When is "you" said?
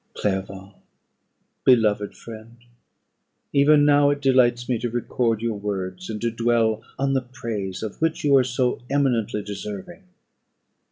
8.23-8.35